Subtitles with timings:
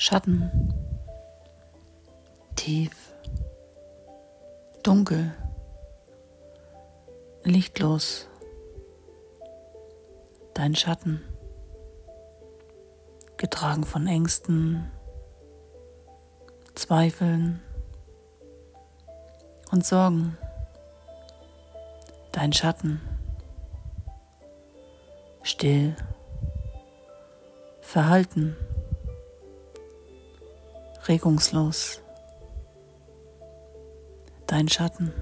[0.00, 0.72] Schatten,
[2.54, 3.12] tief,
[4.84, 5.34] dunkel,
[7.42, 8.28] lichtlos,
[10.54, 11.20] dein Schatten,
[13.38, 14.88] getragen von Ängsten,
[16.76, 17.60] Zweifeln.
[19.72, 20.38] Und Sorgen,
[22.30, 23.00] dein Schatten,
[25.42, 25.96] still,
[27.80, 28.56] verhalten,
[31.06, 32.02] regungslos,
[34.46, 35.12] dein Schatten,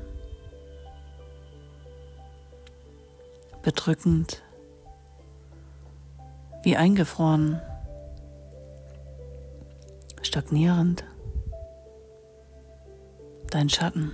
[3.62, 4.43] bedrückend,
[6.62, 7.61] wie eingefroren,
[10.23, 11.05] stagnierend,
[13.51, 14.12] dein Schatten.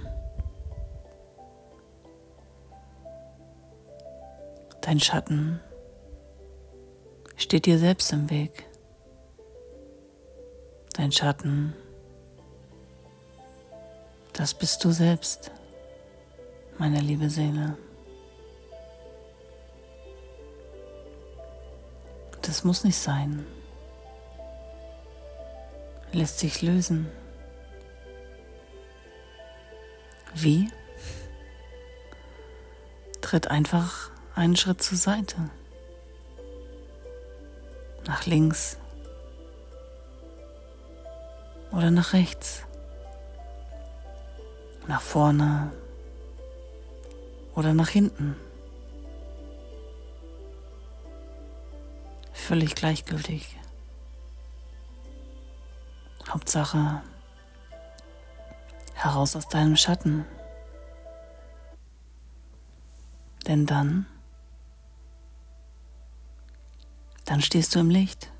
[4.82, 5.60] Dein Schatten
[7.36, 8.66] steht dir selbst im Weg.
[11.02, 11.74] Dein Schatten,
[14.34, 15.50] das bist du selbst,
[16.78, 17.76] meine liebe Seele.
[22.42, 23.44] Das muss nicht sein.
[26.12, 27.10] Lässt sich lösen.
[30.36, 30.70] Wie?
[33.22, 35.50] Tritt einfach einen Schritt zur Seite.
[38.06, 38.76] Nach links
[41.72, 42.62] oder nach rechts.
[44.86, 45.72] Nach vorne
[47.54, 48.36] oder nach hinten.
[52.32, 53.58] Völlig gleichgültig.
[56.28, 57.02] Hauptsache,
[58.94, 60.24] heraus aus deinem Schatten.
[63.46, 64.06] Denn dann,
[67.24, 68.31] dann stehst du im Licht.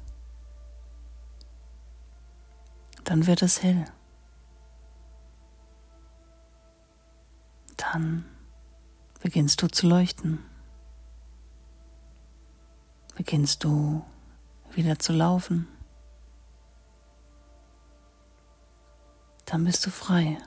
[3.13, 3.85] Dann wird es hell.
[7.77, 8.25] Dann
[9.21, 10.43] beginnst du zu leuchten.
[13.15, 14.03] Beginnst du
[14.71, 15.69] wieder zu laufen.
[19.45, 20.39] Dann bist du frei.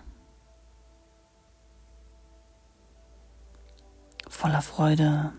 [4.28, 5.34] voller Freude,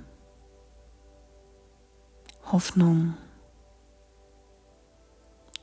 [2.53, 3.15] Hoffnung,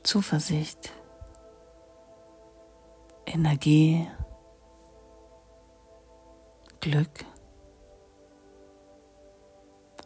[0.02, 0.92] Zuversicht,
[3.34, 4.06] Energie,
[6.78, 7.24] Glück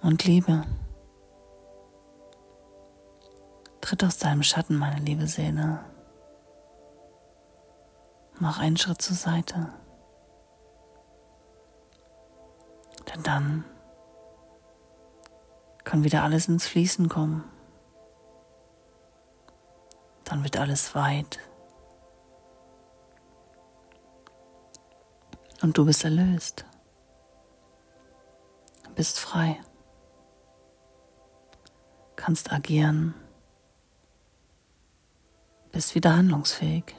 [0.01, 0.65] und Liebe.
[3.83, 5.81] Tritt aus deinem Schatten, meine liebe Seele.
[8.39, 9.75] Mach einen Schritt zur Seite.
[13.13, 13.65] Denn dann
[15.85, 17.45] kann wieder alles ins Fließen kommen.
[20.25, 21.39] Dann wird alles weit.
[25.63, 26.65] Und du bist erlöst.
[28.95, 29.61] Bist frei.
[32.17, 33.15] Kannst agieren.
[35.73, 36.95] Bist wieder handlungsfähig.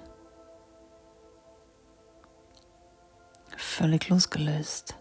[3.57, 4.99] Völlig losgelöst.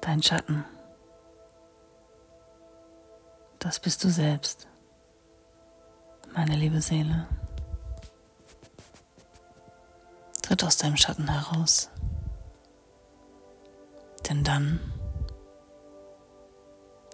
[0.00, 0.64] dein Schatten.
[3.58, 4.66] Das bist du selbst,
[6.34, 7.28] meine liebe Seele.
[10.50, 11.90] Tritt aus deinem Schatten heraus,
[14.28, 14.80] denn dann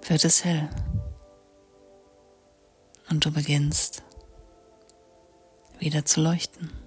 [0.06, 0.70] wird es hell
[3.10, 4.04] und du beginnst
[5.78, 6.85] wieder zu leuchten.